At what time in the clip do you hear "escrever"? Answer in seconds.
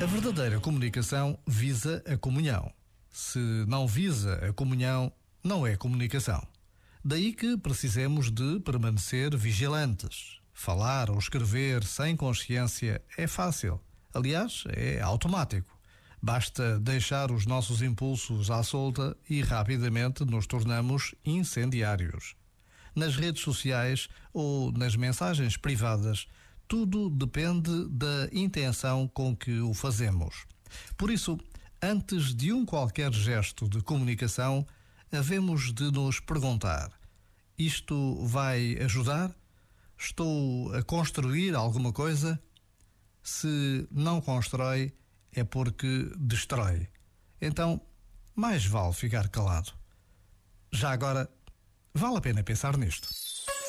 11.18-11.82